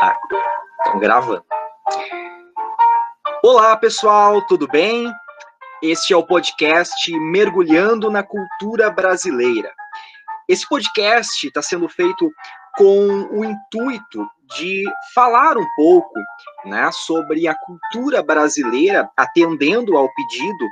[0.00, 0.16] Ah,
[0.84, 1.44] estão gravando.
[3.42, 5.12] Olá, pessoal, tudo bem?
[5.82, 9.72] Este é o podcast Mergulhando na Cultura Brasileira.
[10.48, 12.30] Esse podcast está sendo feito
[12.76, 14.26] com o intuito
[14.56, 16.18] de falar um pouco
[16.64, 20.64] né, sobre a cultura brasileira, atendendo ao pedido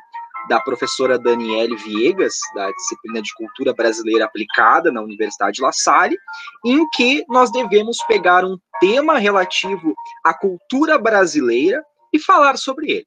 [0.48, 6.16] da professora Daniele Viegas, da disciplina de Cultura Brasileira Aplicada na Universidade La Salle,
[6.64, 9.94] em que nós devemos pegar um tema relativo
[10.24, 13.06] à cultura brasileira e falar sobre ele.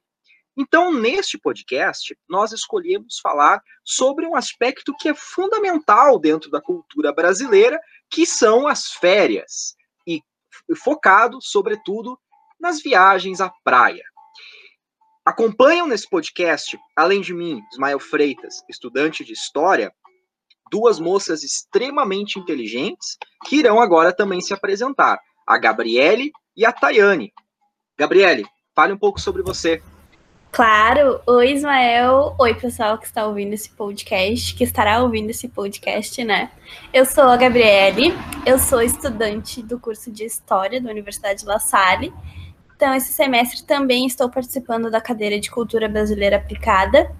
[0.56, 7.12] Então, neste podcast, nós escolhemos falar sobre um aspecto que é fundamental dentro da cultura
[7.12, 7.80] brasileira,
[8.10, 9.74] que são as férias,
[10.06, 10.22] e
[10.76, 12.18] focado, sobretudo,
[12.58, 14.04] nas viagens à praia.
[15.24, 19.92] Acompanham nesse podcast, além de mim, Ismael Freitas, estudante de História,
[20.70, 27.34] duas moças extremamente inteligentes que irão agora também se apresentar, a Gabriele e a Tayane.
[27.98, 29.82] Gabriele, fale um pouco sobre você.
[30.50, 36.24] Claro, oi Ismael, oi pessoal que está ouvindo esse podcast, que estará ouvindo esse podcast,
[36.24, 36.50] né?
[36.94, 38.14] Eu sou a Gabriele,
[38.46, 42.12] eu sou estudante do curso de História da Universidade La Salle
[42.80, 47.14] então, esse semestre também estou participando da cadeira de Cultura Brasileira Aplicada.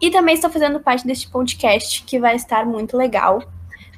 [0.00, 3.42] E também estou fazendo parte deste podcast que vai estar muito legal,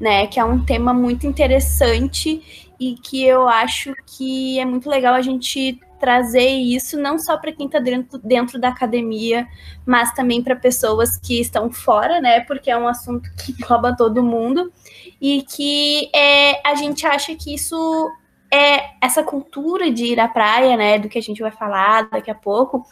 [0.00, 0.26] né?
[0.26, 5.20] Que é um tema muito interessante e que eu acho que é muito legal a
[5.20, 9.46] gente trazer isso não só para quem está dentro, dentro da academia,
[9.84, 12.40] mas também para pessoas que estão fora, né?
[12.40, 14.72] Porque é um assunto que engloba todo mundo
[15.20, 18.10] e que é, a gente acha que isso
[18.52, 22.30] é essa cultura de ir à praia, né, do que a gente vai falar daqui
[22.30, 22.84] a pouco,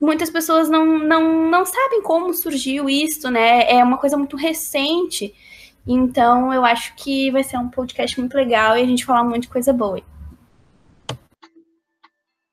[0.00, 3.70] muitas pessoas não, não, não sabem como surgiu isso, né?
[3.70, 5.34] É uma coisa muito recente.
[5.86, 9.30] Então, eu acho que vai ser um podcast muito legal e a gente falar um
[9.30, 10.00] monte de coisa boa.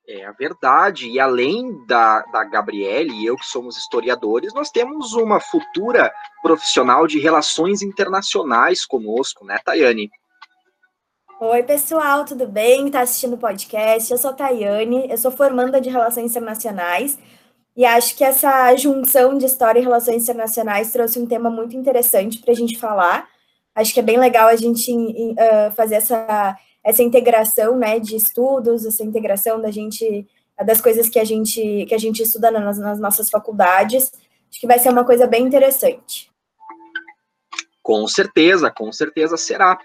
[0.06, 1.08] É a verdade.
[1.08, 6.12] E além da, da Gabriele e eu, que somos historiadores, nós temos uma futura
[6.42, 10.10] profissional de relações internacionais conosco, né, Tayane?
[11.44, 12.88] Oi, pessoal, tudo bem?
[12.88, 14.12] Tá assistindo o podcast?
[14.12, 17.18] Eu sou a Tayane, eu sou formanda de Relações Internacionais
[17.76, 22.38] e acho que essa junção de História e Relações Internacionais trouxe um tema muito interessante
[22.38, 23.28] para a gente falar.
[23.74, 28.86] Acho que é bem legal a gente uh, fazer essa, essa integração né, de estudos,
[28.86, 30.24] essa integração da gente
[30.64, 34.12] das coisas que a gente que a gente estuda nas, nas nossas faculdades.
[34.48, 36.30] Acho que vai ser uma coisa bem interessante.
[37.82, 39.76] Com certeza, com certeza será.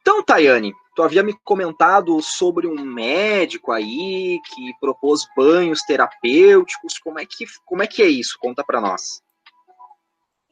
[0.00, 6.98] Então, Tayane, Tu havia me comentado sobre um médico aí que propôs banhos terapêuticos.
[6.98, 8.38] Como é que, como é, que é isso?
[8.38, 9.22] Conta para nós.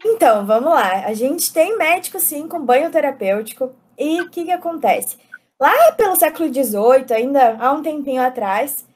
[0.05, 1.05] Então, vamos lá.
[1.07, 3.75] A gente tem médico, sim, com banho terapêutico.
[3.99, 5.19] E o que, que acontece?
[5.61, 8.87] Lá pelo século XVIII, ainda há um tempinho atrás,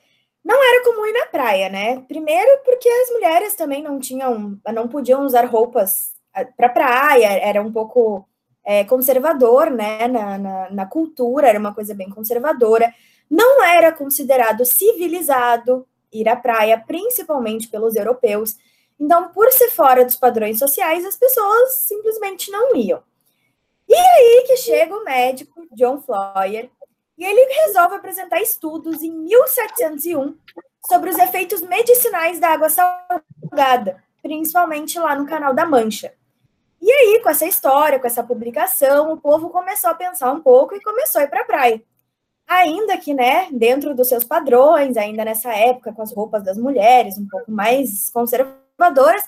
[0.42, 2.00] não era comum ir na praia, né?
[2.08, 7.60] Primeiro porque as mulheres também não tinham, não podiam usar roupas ah, para praia, era
[7.60, 8.26] um pouco
[8.64, 12.92] é, conservador, né, na, na, na, cultura, era uma coisa bem conservadora.
[13.30, 18.56] Não era considerado civilizado ir à praia, principalmente pelos europeus.
[18.98, 23.02] Então, por ser fora dos padrões sociais, as pessoas simplesmente não iam.
[23.88, 26.70] E aí que chega o médico John Floyer
[27.18, 30.36] e ele resolve apresentar estudos em 1701
[30.88, 36.14] sobre os efeitos medicinais da água salgada, principalmente lá no Canal da Mancha.
[36.84, 40.74] E aí, com essa história, com essa publicação, o povo começou a pensar um pouco
[40.74, 41.82] e começou a ir para a praia.
[42.46, 47.16] Ainda que, né, dentro dos seus padrões, ainda nessa época, com as roupas das mulheres
[47.16, 49.22] um pouco mais conservadoras,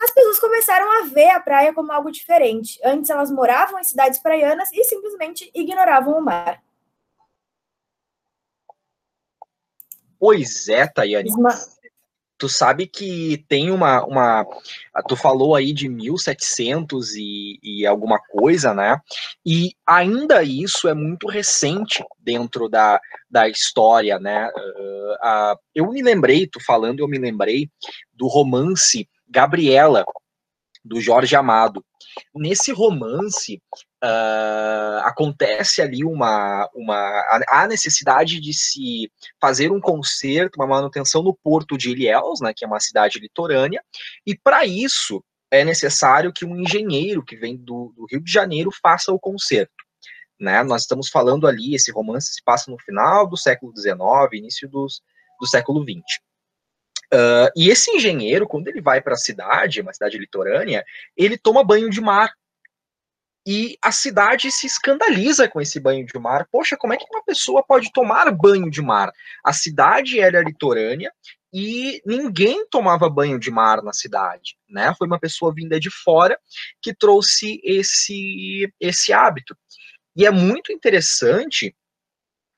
[0.00, 2.78] as pessoas começaram a ver a praia como algo diferente.
[2.84, 6.62] Antes elas moravam em cidades praianas e simplesmente ignoravam o mar.
[10.16, 11.32] Pois é, Tayane.
[12.40, 14.46] Tu sabe que tem uma, uma.
[15.06, 18.98] Tu falou aí de 1700 e, e alguma coisa, né?
[19.44, 22.98] E ainda isso é muito recente dentro da,
[23.30, 24.48] da história, né?
[24.56, 25.12] Uh,
[25.52, 27.68] uh, eu me lembrei, tu falando, eu me lembrei
[28.14, 30.06] do romance Gabriela,
[30.82, 31.84] do Jorge Amado.
[32.34, 33.62] Nesse romance,
[34.02, 41.34] uh, acontece ali uma, uma a, necessidade de se fazer um conserto, uma manutenção no
[41.34, 43.82] porto de Ilhéus, né, que é uma cidade litorânea,
[44.26, 48.70] e para isso é necessário que um engenheiro que vem do, do Rio de Janeiro
[48.70, 49.72] faça o conserto.
[50.38, 50.62] Né?
[50.62, 53.98] Nós estamos falando ali, esse romance se passa no final do século XIX,
[54.32, 55.02] início dos,
[55.38, 56.20] do século XX.
[57.12, 60.84] Uh, e esse engenheiro, quando ele vai para a cidade, uma cidade litorânea,
[61.16, 62.32] ele toma banho de mar
[63.46, 66.46] e a cidade se escandaliza com esse banho de mar.
[66.52, 69.10] Poxa, como é que uma pessoa pode tomar banho de mar?
[69.42, 71.12] A cidade era litorânea
[71.52, 74.94] e ninguém tomava banho de mar na cidade, né?
[74.96, 76.38] Foi uma pessoa vinda de fora
[76.80, 79.56] que trouxe esse esse hábito.
[80.14, 81.74] E é muito interessante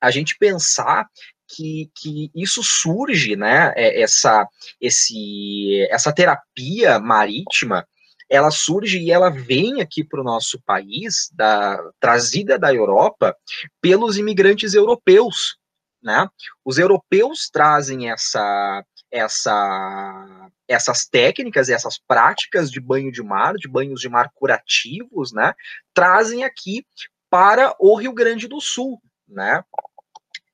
[0.01, 1.09] a gente pensar
[1.55, 3.73] que, que isso surge, né?
[3.77, 4.47] É, essa,
[4.81, 7.87] esse, essa terapia marítima,
[8.29, 13.37] ela surge e ela vem aqui para o nosso país, da, trazida da Europa,
[13.81, 15.59] pelos imigrantes europeus.
[16.03, 16.27] Né?
[16.65, 24.01] Os europeus trazem essa, essa, essas técnicas, essas práticas de banho de mar, de banhos
[24.01, 25.53] de mar curativos, né?
[25.93, 26.85] trazem aqui
[27.29, 28.99] para o Rio Grande do Sul.
[29.29, 29.63] Né?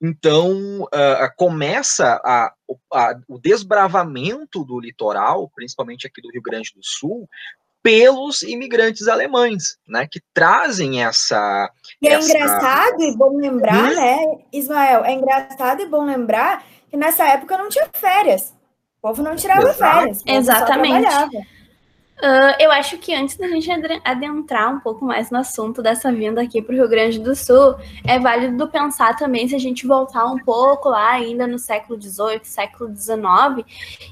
[0.00, 2.52] Então, uh, começa a,
[2.92, 7.28] a, o desbravamento do litoral, principalmente aqui do Rio Grande do Sul,
[7.82, 11.70] pelos imigrantes alemães, né, que trazem essa.
[12.00, 12.28] E é essa...
[12.28, 13.94] engraçado e bom lembrar, hum?
[13.94, 14.18] né,
[14.52, 15.04] Ismael?
[15.04, 18.54] É engraçado e bom lembrar que nessa época não tinha férias.
[18.98, 19.78] O povo não tirava Exato.
[19.78, 20.22] férias.
[20.26, 21.48] Exatamente.
[22.18, 23.70] Uh, eu acho que antes da gente
[24.04, 27.76] adentrar um pouco mais no assunto dessa vinda aqui para o Rio Grande do Sul,
[28.04, 32.40] é válido pensar também, se a gente voltar um pouco lá, ainda no século XVIII,
[32.42, 33.64] século XIX,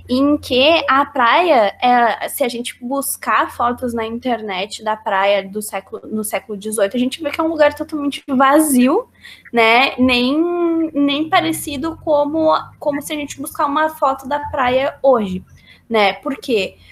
[0.08, 5.60] em que a praia, é, se a gente buscar fotos na internet da praia do
[5.60, 9.08] século, no século XVIII, a gente vê que é um lugar totalmente vazio,
[9.52, 9.96] né?
[9.98, 15.44] Nem, nem parecido como, como se a gente buscar uma foto da praia hoje,
[15.90, 16.12] né?
[16.12, 16.76] Por quê?
[16.76, 16.86] Porque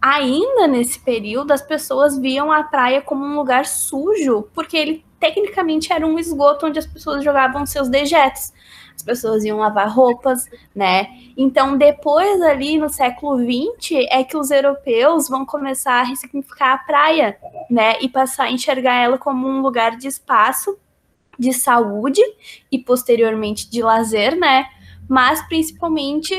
[0.00, 5.92] ainda nesse período as pessoas viam a praia como um lugar sujo, porque ele tecnicamente
[5.92, 8.52] era um esgoto onde as pessoas jogavam seus dejetos.
[8.94, 11.06] As pessoas iam lavar roupas, né?
[11.36, 16.78] Então, depois ali no século XX é que os europeus vão começar a ressignificar a
[16.78, 17.38] praia,
[17.70, 17.96] né?
[18.00, 20.76] E passar a enxergar ela como um lugar de espaço,
[21.38, 22.20] de saúde
[22.72, 24.66] e posteriormente de lazer, né?
[25.08, 26.34] Mas principalmente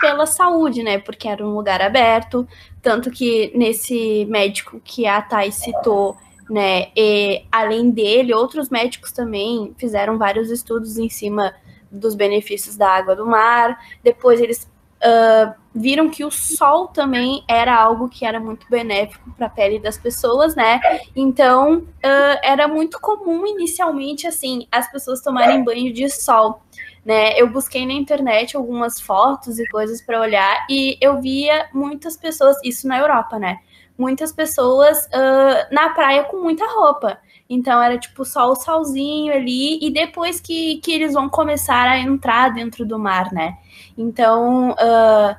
[0.00, 0.98] pela saúde, né?
[0.98, 2.46] Porque era um lugar aberto,
[2.80, 6.16] tanto que nesse médico que a Thay citou,
[6.48, 6.88] né?
[6.96, 11.52] E, além dele, outros médicos também fizeram vários estudos em cima
[11.90, 13.78] dos benefícios da água do mar.
[14.02, 14.70] Depois eles
[15.02, 19.78] uh, viram que o sol também era algo que era muito benéfico para a pele
[19.78, 20.80] das pessoas, né?
[21.14, 26.62] Então uh, era muito comum inicialmente assim as pessoas tomarem banho de sol
[27.04, 27.38] né?
[27.38, 32.56] Eu busquei na internet algumas fotos e coisas para olhar e eu via muitas pessoas,
[32.62, 33.58] isso na Europa, né?
[33.98, 37.18] Muitas pessoas uh, na praia com muita roupa.
[37.48, 41.98] Então era tipo só o solzinho ali, e depois que, que eles vão começar a
[41.98, 43.58] entrar dentro do mar, né?
[43.96, 45.32] Então, uh,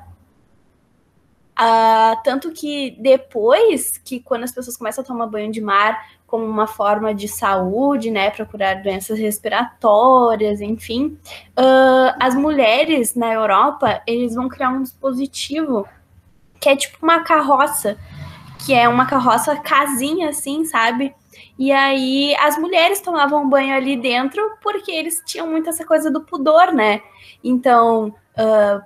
[1.60, 6.46] uh, tanto que depois que quando as pessoas começam a tomar banho de mar, como
[6.46, 11.16] uma forma de saúde, né, para curar doenças respiratórias, enfim.
[11.56, 15.88] Uh, as mulheres na Europa, eles vão criar um dispositivo
[16.60, 18.00] que é tipo uma carroça,
[18.66, 21.14] que é uma carroça casinha, assim, sabe?
[21.56, 26.22] E aí as mulheres tomavam banho ali dentro porque eles tinham muito essa coisa do
[26.22, 27.04] pudor, né?
[27.44, 28.82] Então, uh,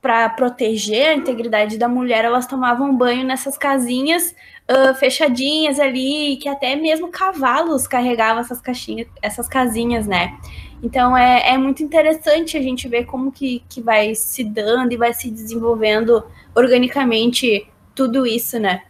[0.00, 4.34] para proteger a integridade da mulher, elas tomavam banho nessas casinhas
[4.70, 10.38] uh, fechadinhas ali, que até mesmo cavalos carregavam essas caixinhas, essas casinhas, né?
[10.82, 14.96] Então é, é muito interessante a gente ver como que, que vai se dando e
[14.96, 18.82] vai se desenvolvendo organicamente tudo isso, né?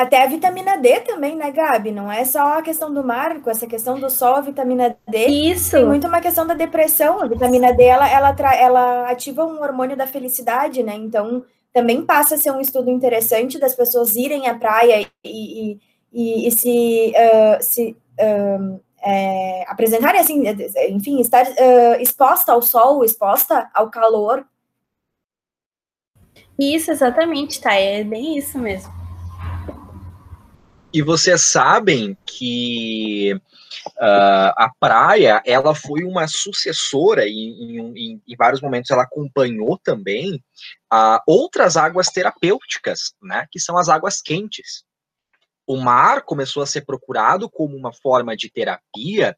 [0.00, 1.92] Até a vitamina D também, né, Gabi?
[1.92, 5.26] Não é só a questão do marco, essa questão do sol, a vitamina D.
[5.26, 5.72] Isso.
[5.72, 7.20] Tem muito uma questão da depressão.
[7.20, 10.94] A vitamina D, ela, ela, ela ativa um hormônio da felicidade, né?
[10.94, 15.78] Então, também passa a ser um estudo interessante das pessoas irem à praia e,
[16.10, 20.44] e, e se, uh, se uh, é, apresentarem assim,
[20.88, 24.46] enfim, estar uh, exposta ao sol, exposta ao calor.
[26.58, 27.74] Isso, exatamente, tá?
[27.74, 28.99] É bem isso mesmo.
[30.92, 38.36] E vocês sabem que uh, a praia ela foi uma sucessora e em, em, em,
[38.36, 40.42] vários momentos ela acompanhou também
[40.92, 44.84] uh, outras águas terapêuticas, né, que são as águas quentes.
[45.64, 49.36] O mar começou a ser procurado como uma forma de terapia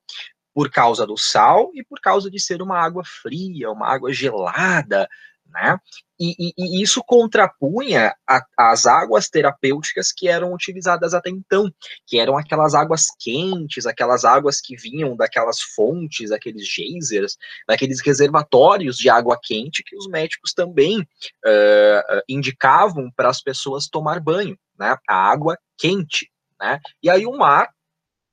[0.54, 5.06] por causa do sal e por causa de ser uma água fria, uma água gelada,
[5.52, 5.78] né?
[6.18, 11.70] E, e, e isso contrapunha a, as águas terapêuticas que eram utilizadas até então,
[12.06, 18.96] que eram aquelas águas quentes, aquelas águas que vinham daquelas fontes, aqueles geysers, daqueles reservatórios
[18.96, 24.96] de água quente que os médicos também uh, indicavam para as pessoas tomar banho, né?
[25.08, 26.30] A água quente,
[26.60, 26.80] né?
[27.02, 27.68] E aí o mar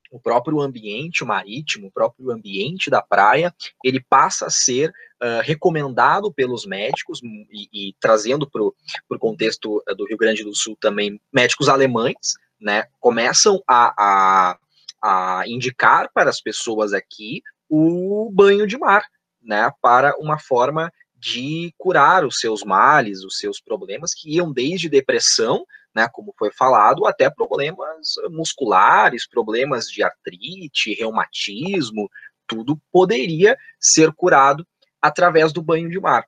[0.10, 6.34] o próprio ambiente marítimo, o próprio ambiente da praia, ele passa a ser uh, recomendado
[6.34, 11.70] pelos médicos, e, e trazendo para o contexto do Rio Grande do Sul também, médicos
[11.70, 14.60] alemães, né, começam a, a,
[15.02, 19.04] a indicar para as pessoas aqui o banho de mar,
[19.42, 24.90] né, para uma forma de curar os seus males, os seus problemas, que iam desde
[24.90, 32.10] depressão né, como foi falado, até problemas musculares, problemas de artrite, reumatismo,
[32.48, 34.66] tudo poderia ser curado
[35.02, 36.26] através do banho de mar.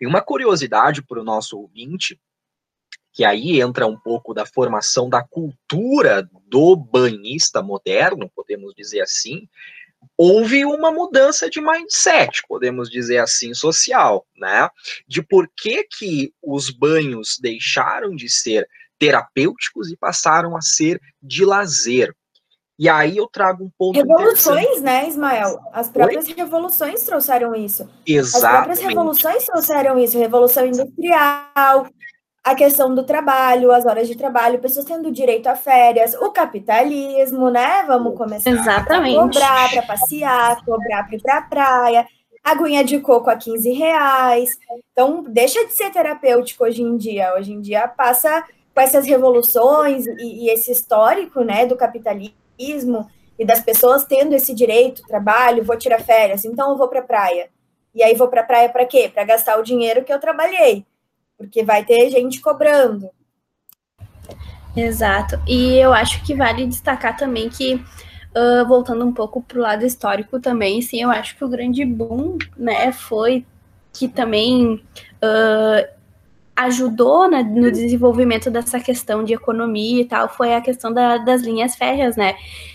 [0.00, 2.20] E uma curiosidade para o nosso ouvinte,
[3.12, 9.48] que aí entra um pouco da formação da cultura do banhista moderno, podemos dizer assim,
[10.16, 14.68] houve uma mudança de mindset, podemos dizer assim, social, né?
[15.06, 21.44] De por que que os banhos deixaram de ser terapêuticos e passaram a ser de
[21.44, 22.12] lazer.
[22.78, 25.58] E aí eu trago um ponto Revoluções, né, Ismael?
[25.72, 26.34] As próprias Oi?
[26.36, 27.88] revoluções trouxeram isso.
[28.06, 28.36] Exatamente.
[28.36, 30.16] As próprias revoluções trouxeram isso.
[30.16, 31.88] Revolução industrial,
[32.50, 37.50] a questão do trabalho, as horas de trabalho, pessoas tendo direito a férias, o capitalismo,
[37.50, 37.84] né?
[37.86, 39.18] Vamos começar Exatamente.
[39.18, 42.06] a cobrar para passear, cobrar para ir para a praia,
[42.42, 44.58] aguinha de coco a 15 reais.
[44.92, 47.34] Então, deixa de ser terapêutico hoje em dia.
[47.34, 48.42] Hoje em dia passa
[48.74, 54.54] com essas revoluções e, e esse histórico, né, do capitalismo e das pessoas tendo esse
[54.54, 57.50] direito, trabalho, vou tirar férias, então eu vou para a praia.
[57.94, 59.10] E aí vou para a praia para quê?
[59.12, 60.86] Para gastar o dinheiro que eu trabalhei,
[61.38, 63.08] porque vai ter gente cobrando.
[64.76, 65.40] Exato.
[65.46, 69.86] E eu acho que vale destacar também que, uh, voltando um pouco para o lado
[69.86, 73.46] histórico também, sim, eu acho que o grande boom, né, foi
[73.92, 75.97] que também uh,
[76.58, 81.42] ajudou né, no desenvolvimento dessa questão de economia e tal foi a questão da, das
[81.42, 82.34] linhas férreas, né?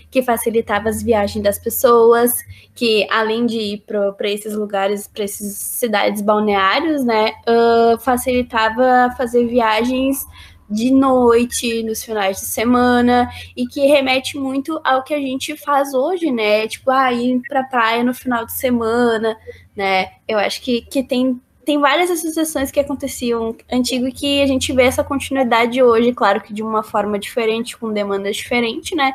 [0.10, 5.54] Que facilitava as viagens das pessoas, que além de ir para esses lugares, para essas
[5.58, 7.34] cidades balneários, né?
[7.46, 10.25] Uh, facilitava fazer viagens
[10.70, 15.94] de noite, nos finais de semana, e que remete muito ao que a gente faz
[15.94, 16.70] hoje, né?
[16.70, 19.36] Tipo, ah, ir pra praia no final de semana,
[19.75, 20.08] né?
[20.25, 24.72] Eu acho que, que tem tem várias associações que aconteciam antigo e que a gente
[24.74, 29.13] vê essa continuidade hoje, claro que de uma forma diferente, com demandas diferentes, né?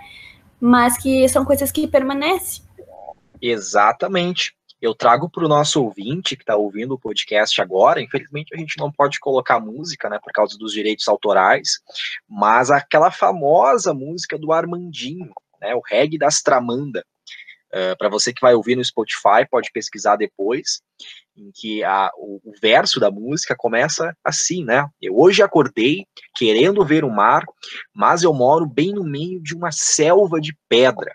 [0.60, 2.64] Mas que são coisas que permanecem.
[3.40, 4.56] Exatamente.
[4.80, 8.00] Eu trago para o nosso ouvinte que está ouvindo o podcast agora.
[8.00, 11.80] Infelizmente, a gente não pode colocar música, né, por causa dos direitos autorais,
[12.28, 17.04] mas aquela famosa música do Armandinho, né, o reggae das Tramanda.
[17.72, 20.80] Uh, para você que vai ouvir no Spotify, pode pesquisar depois
[21.36, 24.86] em que a, o, o, verso da música começa assim, né?
[25.00, 27.44] Eu hoje acordei querendo ver o mar,
[27.94, 31.12] mas eu moro bem no meio de uma selva de pedra.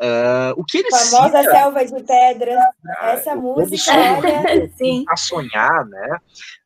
[0.00, 2.58] Uh, o que ele famosa cita, selva de pedra,
[2.98, 5.04] ah, essa música, olha, sim.
[5.08, 6.18] a sonhar, né?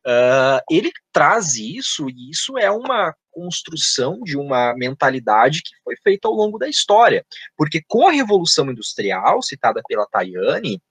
[0.05, 6.27] Uh, ele traz isso e isso é uma construção de uma mentalidade que foi feita
[6.27, 10.81] ao longo da história, porque com a revolução industrial citada pela Tayane,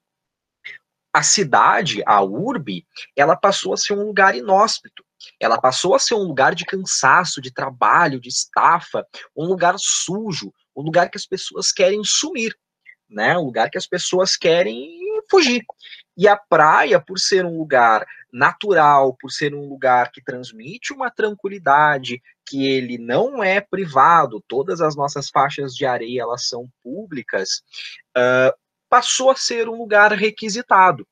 [1.13, 5.05] a cidade, a urbe, ela passou a ser um lugar inóspito.
[5.39, 9.05] Ela passou a ser um lugar de cansaço, de trabalho, de estafa,
[9.37, 12.57] um lugar sujo, um lugar que as pessoas querem sumir,
[13.09, 13.37] né?
[13.37, 14.99] Um lugar que as pessoas querem
[15.31, 15.65] fugir.
[16.19, 21.13] E a praia, por ser um lugar natural, por ser um lugar que transmite uma
[21.13, 27.63] tranquilidade, que ele não é privado, todas as nossas faixas de areia elas são públicas,
[28.17, 28.53] uh,
[28.91, 31.07] passou a ser um lugar requisitado.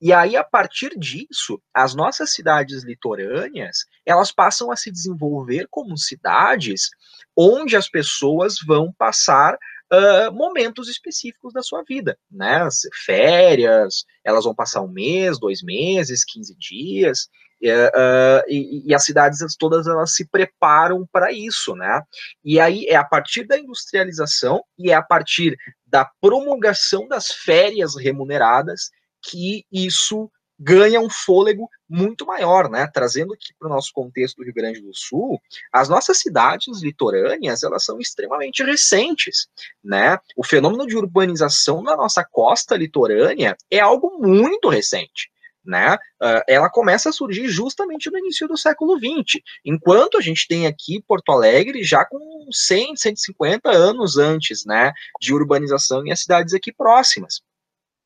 [0.00, 5.98] E aí, a partir disso, as nossas cidades litorâneas, elas passam a se desenvolver como
[5.98, 6.90] cidades
[7.36, 9.58] onde as pessoas vão passar
[9.92, 12.66] uh, momentos específicos da sua vida, né?
[13.04, 17.28] Férias, elas vão passar um mês, dois meses, 15 dias,
[17.62, 22.02] uh, e, e, as cidades todas elas se preparam para isso, né?
[22.44, 27.96] E aí é a partir da industrialização e é a partir da promulgação das férias
[27.96, 28.90] remuneradas
[29.22, 32.88] que isso ganha um fôlego muito maior, né?
[32.92, 35.40] Trazendo aqui para o nosso contexto do Rio Grande do Sul,
[35.72, 39.48] as nossas cidades litorâneas elas são extremamente recentes,
[39.84, 40.18] né?
[40.36, 45.30] O fenômeno de urbanização na nossa costa litorânea é algo muito recente
[45.66, 50.46] né, uh, ela começa a surgir justamente no início do século XX, enquanto a gente
[50.46, 52.18] tem aqui Porto Alegre já com
[52.50, 57.42] 100, 150 anos antes, né, de urbanização em as cidades aqui próximas.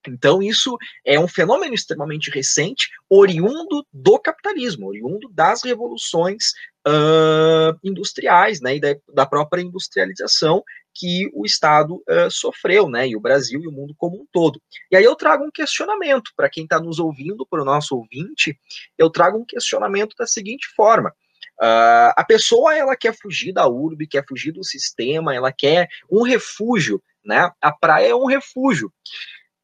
[0.08, 6.52] Então, isso é um fenômeno extremamente recente, oriundo do capitalismo, oriundo das revoluções
[6.86, 10.62] uh, industriais, né, e da, da, própria industrialização
[10.94, 14.60] que o Estado uh, sofreu, né, e o Brasil e o mundo como um todo.
[14.90, 18.58] E aí eu trago um questionamento para quem está nos ouvindo, para o nosso ouvinte,
[18.98, 21.12] eu trago um questionamento da seguinte forma.
[21.60, 26.22] Uh, a pessoa ela quer fugir da urbe, quer fugir do sistema, ela quer um
[26.22, 27.50] refúgio, né?
[27.60, 28.90] A praia é um refúgio.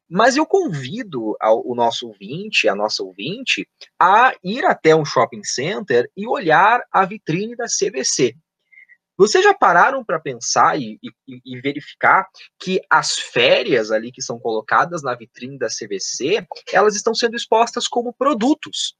[0.09, 3.67] Mas eu convido ao, o nosso ouvinte, a nossa ouvinte,
[3.99, 8.35] a ir até um shopping center e olhar a vitrine da CVC.
[9.17, 12.27] Vocês já pararam para pensar e, e, e, verificar
[12.59, 17.87] que as férias ali que são colocadas na vitrine da CVC, elas estão sendo expostas
[17.87, 18.95] como produtos.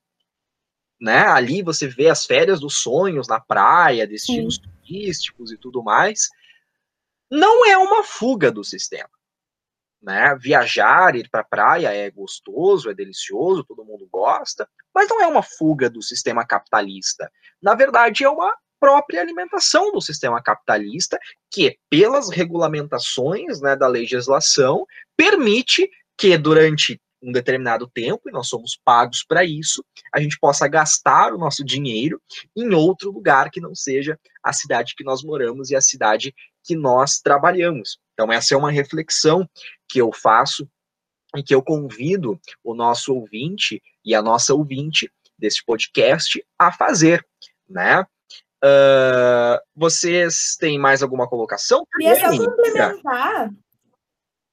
[0.99, 1.19] Né?
[1.19, 4.61] Ali você vê as férias dos sonhos na praia, destinos Sim.
[4.61, 6.29] turísticos e tudo mais.
[7.29, 9.16] Não é uma fuga do sistema
[10.01, 10.35] né?
[10.39, 15.27] Viajar, ir para a praia é gostoso, é delicioso, todo mundo gosta, mas não é
[15.27, 17.31] uma fuga do sistema capitalista.
[17.61, 21.17] Na verdade, é uma própria alimentação do sistema capitalista,
[21.51, 24.85] que, pelas regulamentações né, da legislação,
[25.15, 30.67] permite que durante um determinado tempo, e nós somos pagos para isso, a gente possa
[30.67, 32.21] gastar o nosso dinheiro
[32.55, 36.75] em outro lugar que não seja a cidade que nós moramos e a cidade que
[36.75, 37.97] nós trabalhamos.
[38.13, 39.47] Então, essa é uma reflexão
[39.87, 40.67] que eu faço
[41.35, 47.25] e que eu convido o nosso ouvinte e a nossa ouvinte desse podcast a fazer,
[47.69, 48.05] né?
[48.63, 51.85] Uh, vocês têm mais alguma colocação?
[51.93, 53.49] Queria só complementar.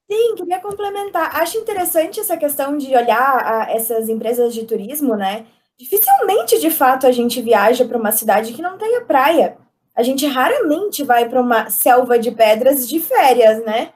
[0.09, 1.35] Sim, queria complementar.
[1.41, 5.47] Acho interessante essa questão de olhar essas empresas de turismo, né?
[5.77, 9.57] Dificilmente, de fato, a gente viaja para uma cidade que não tenha praia.
[9.95, 13.91] A gente raramente vai para uma selva de pedras de férias, né?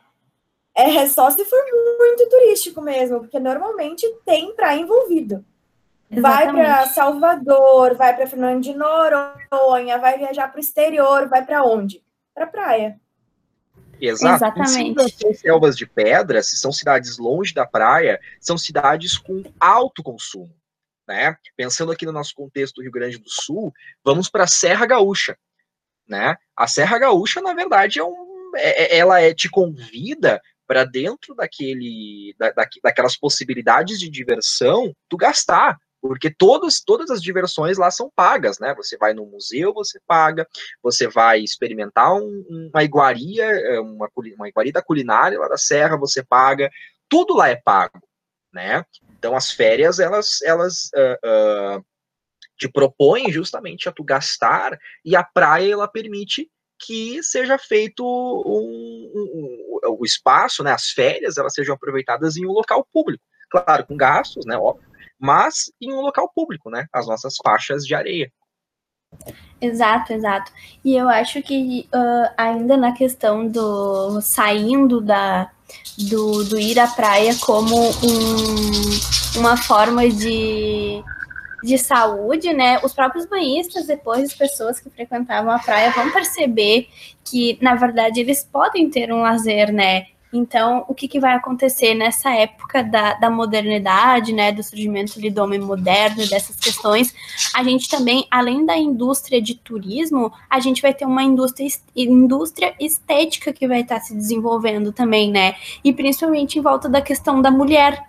[0.88, 1.64] É só se for
[1.98, 5.46] muito turístico mesmo, porque normalmente tem praia envolvido.
[6.12, 6.22] Exatamente.
[6.22, 11.64] Vai para Salvador, vai para Fernando de Noronha, vai viajar para o exterior, vai para
[11.64, 12.04] onde?
[12.34, 13.00] Para praia.
[14.02, 14.36] Exato.
[14.36, 15.04] Exatamente.
[15.04, 20.02] Se são selvas de pedra, se são cidades longe da praia, são cidades com alto
[20.02, 20.56] consumo.
[21.08, 21.36] Né?
[21.56, 25.38] Pensando aqui no nosso contexto do Rio Grande do Sul, vamos para a Serra Gaúcha
[26.10, 26.36] né?
[26.58, 31.34] A Serra Gaúcha, na verdade, é um, é, é ela é, te convida para dentro
[31.34, 32.54] daquele, da,
[32.84, 38.76] daquelas possibilidades de diversão, tu gastar, porque todas, todas as diversões lá são pagas, né?
[38.76, 40.48] Você vai no museu, você paga,
[40.84, 45.98] você vai experimentar um, uma iguaria, é, uma, uma iguaria da culinária lá da Serra,
[45.98, 46.70] você paga,
[47.10, 48.00] tudo lá é pago,
[48.54, 48.86] né?
[49.18, 51.86] Então as férias, elas, elas uh, uh,
[52.60, 56.48] te propõe justamente a tu gastar e a praia ela permite
[56.80, 59.39] que seja feito um, um,
[60.00, 64.46] o espaço, né, as férias, elas sejam aproveitadas em um local público, claro, com gastos,
[64.46, 64.88] né, óbvio,
[65.20, 68.32] mas em um local público, né, as nossas faixas de areia.
[69.60, 70.52] Exato, exato.
[70.86, 75.52] E eu acho que uh, ainda na questão do saindo da
[76.10, 81.04] do, do ir à praia como um, uma forma de
[81.64, 82.80] de saúde, né?
[82.84, 86.88] Os próprios banhistas, depois as pessoas que frequentavam a praia vão perceber
[87.24, 90.08] que, na verdade, eles podem ter um lazer, né?
[90.32, 95.44] Então, o que, que vai acontecer nessa época da, da modernidade, né, do surgimento do
[95.44, 97.14] homem moderno, dessas questões?
[97.56, 102.76] A gente também, além da indústria de turismo, a gente vai ter uma indústria, indústria
[102.80, 105.56] estética que vai estar se desenvolvendo também, né?
[105.84, 108.09] E principalmente em volta da questão da mulher,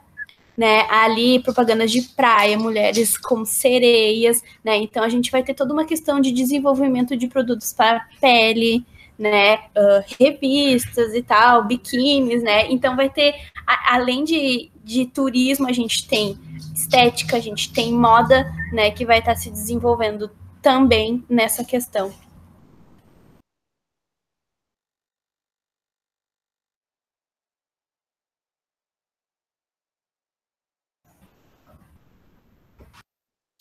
[0.60, 0.82] né?
[0.90, 4.76] Ali propagandas de praia, mulheres com sereias, né?
[4.76, 8.84] Então a gente vai ter toda uma questão de desenvolvimento de produtos para pele,
[9.18, 9.54] né?
[9.56, 12.70] Uh, revistas e tal, biquínis, né?
[12.70, 16.38] Então vai ter, a, além de, de turismo, a gente tem
[16.74, 18.90] estética, a gente tem moda, né?
[18.90, 22.12] Que vai estar tá se desenvolvendo também nessa questão.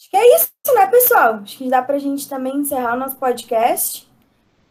[0.09, 1.39] Acho que é isso, né, pessoal?
[1.43, 4.09] Acho que dá para a gente também encerrar o nosso podcast.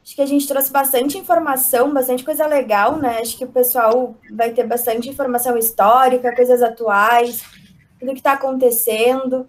[0.02, 3.18] Acho que a gente trouxe bastante informação, bastante coisa legal, né?
[3.20, 7.44] Acho que o pessoal vai ter bastante informação histórica, coisas atuais,
[8.00, 9.48] tudo que está acontecendo.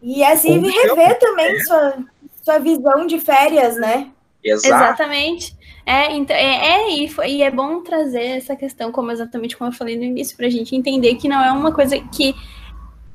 [0.00, 1.98] E assim, rever também sua,
[2.42, 4.10] sua visão de férias, né?
[4.42, 4.74] Exato.
[4.74, 5.56] Exatamente.
[5.84, 9.70] É, então, é, é e, foi, e é bom trazer essa questão, como exatamente como
[9.70, 12.34] eu falei no início, para a gente entender que não é uma coisa que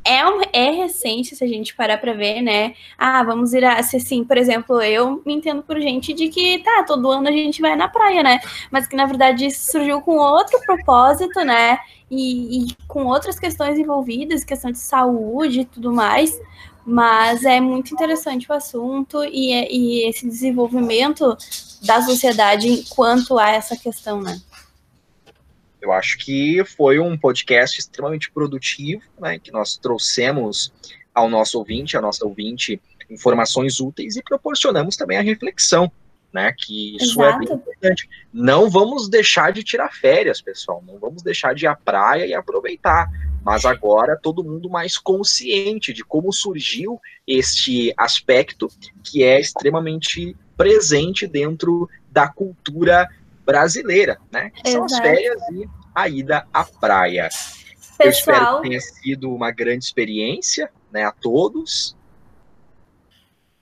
[0.03, 2.73] é, é, é recente, se a gente parar para ver, né?
[2.97, 3.79] Ah, vamos ir a.
[3.79, 7.61] Assim, por exemplo, eu me entendo por gente de que, tá, todo ano a gente
[7.61, 8.39] vai na praia, né?
[8.71, 11.77] Mas que na verdade isso surgiu com outro propósito, né?
[12.09, 16.39] E, e com outras questões envolvidas, questão de saúde e tudo mais.
[16.85, 21.37] Mas é muito interessante o assunto e, e esse desenvolvimento
[21.83, 24.41] da sociedade quanto a essa questão, né?
[25.81, 30.71] Eu acho que foi um podcast extremamente produtivo, né, que nós trouxemos
[31.13, 35.91] ao nosso ouvinte, a nossa ouvinte, informações úteis e proporcionamos também a reflexão,
[36.31, 37.43] né, que isso Exato.
[37.43, 38.09] é bem importante.
[38.31, 42.33] Não vamos deixar de tirar férias, pessoal, não vamos deixar de ir à praia e
[42.33, 43.09] aproveitar,
[43.43, 48.69] mas agora todo mundo mais consciente de como surgiu este aspecto
[49.03, 53.09] que é extremamente presente dentro da cultura
[53.45, 54.51] brasileira, né?
[54.51, 57.29] Que são as férias e a ida à praia.
[57.97, 61.95] Pessoal, Eu espero que tenha sido uma grande experiência, né, a todos.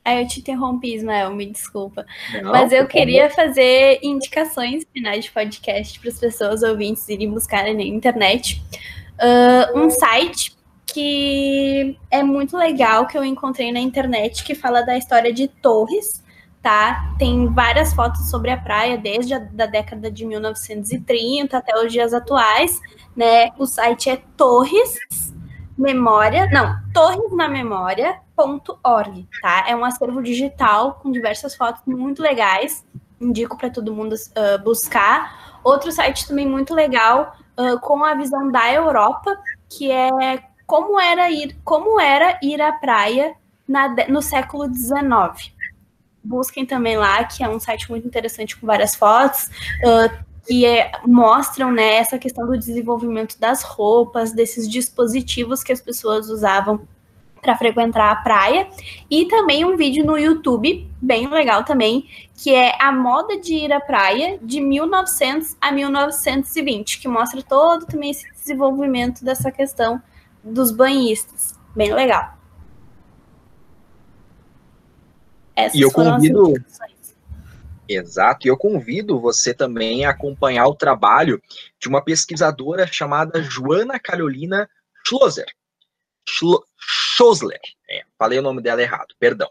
[0.04, 2.06] É, eu te interrompi, Ismael, me desculpa.
[2.42, 7.64] Não, Mas eu queria fazer indicações finais de podcast para as pessoas ouvintes irem buscar
[7.64, 8.64] na internet.
[9.20, 14.98] Uh, um site que é muito legal que eu encontrei na internet que fala da
[14.98, 16.24] história de Torres,
[16.62, 17.16] tá?
[17.18, 22.14] Tem várias fotos sobre a praia desde a da década de 1930 até os dias
[22.14, 22.80] atuais,
[23.16, 23.50] né?
[23.58, 24.98] O site é Torres
[25.78, 29.66] Memória, não, torresnamemória.org, tá?
[29.68, 32.86] É um acervo digital com diversas fotos muito legais.
[33.22, 35.60] Indico para todo mundo uh, buscar.
[35.64, 39.38] Outro site também muito legal uh, com a visão da Europa,
[39.70, 43.34] que é como era ir, como era ir à praia
[43.68, 45.58] na, no século XIX
[46.30, 49.50] busquem também lá, que é um site muito interessante com várias fotos,
[49.84, 55.82] uh, que é, mostram né, essa questão do desenvolvimento das roupas, desses dispositivos que as
[55.82, 56.88] pessoas usavam
[57.42, 58.68] para frequentar a praia,
[59.10, 63.72] e também um vídeo no YouTube, bem legal também, que é a moda de ir
[63.72, 70.02] à praia de 1900 a 1920, que mostra todo também esse desenvolvimento dessa questão
[70.44, 71.58] dos banhistas.
[71.74, 72.39] Bem legal.
[75.60, 76.54] Essas e eu convido.
[77.88, 81.42] Exato, e eu convido você também a acompanhar o trabalho
[81.80, 84.70] de uma pesquisadora chamada Joana Carolina
[85.06, 85.48] Schlosser.
[86.78, 89.50] Schosler, é, falei o nome dela errado, perdão.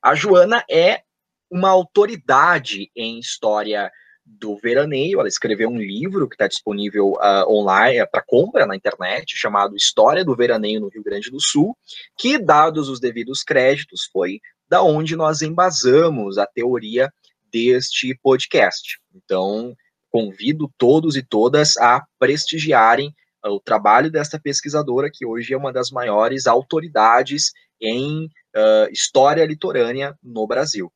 [0.00, 1.02] A Joana é
[1.50, 3.90] uma autoridade em história
[4.24, 5.18] do veraneio.
[5.18, 9.74] Ela escreveu um livro que está disponível uh, online é, para compra na internet, chamado
[9.74, 11.76] História do Veraneio no Rio Grande do Sul,
[12.16, 17.12] que, dados os devidos créditos, foi da onde nós embasamos a teoria
[17.52, 19.00] deste podcast.
[19.12, 19.74] Então,
[20.08, 23.12] convido todos e todas a prestigiarem
[23.44, 30.16] o trabalho desta pesquisadora, que hoje é uma das maiores autoridades em uh, história litorânea
[30.22, 30.92] no Brasil.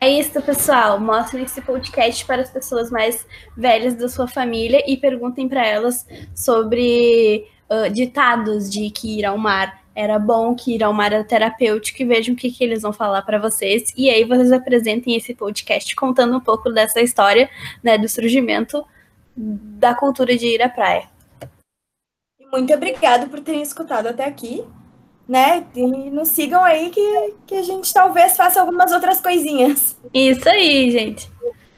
[0.00, 1.00] É isso, pessoal.
[1.00, 6.06] Mostrem esse podcast para as pessoas mais velhas da sua família e perguntem para elas
[6.36, 12.00] sobre uh, ditados de que ir ao mar era bom que ir ao mar terapêutico
[12.00, 13.92] e vejam o que, que eles vão falar para vocês.
[13.96, 17.50] E aí vocês apresentem esse podcast contando um pouco dessa história,
[17.82, 18.86] né, do surgimento
[19.36, 21.08] da cultura de ir à praia.
[22.52, 24.62] Muito obrigado por terem escutado até aqui,
[25.28, 25.66] né?
[25.74, 29.96] E nos sigam aí que, que a gente talvez faça algumas outras coisinhas.
[30.14, 31.28] Isso aí, gente.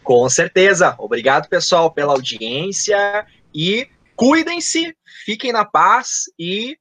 [0.04, 0.94] Com certeza.
[0.98, 6.76] Obrigado, pessoal, pela audiência e cuidem-se, fiquem na paz e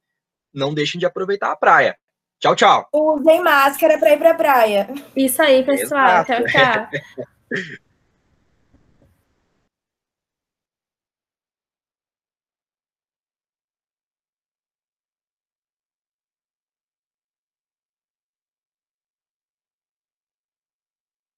[0.52, 1.96] não deixem de aproveitar a praia.
[2.40, 2.88] Tchau, tchau.
[2.92, 4.88] Usem máscara para ir para a praia.
[5.14, 6.22] Isso aí, pessoal.
[6.22, 6.32] Exato.
[6.32, 7.80] Tchau, tchau.